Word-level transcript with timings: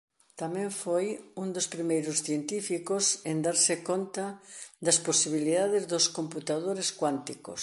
Tamén 0.41 0.69
foi 0.83 1.05
un 1.43 1.47
dos 1.55 1.67
primeiros 1.75 2.17
científicos 2.27 3.03
en 3.31 3.37
darse 3.45 3.73
conta 3.89 4.23
das 4.85 4.97
posibilidades 5.07 5.83
dos 5.91 6.05
computadores 6.17 6.87
cuánticos. 6.99 7.59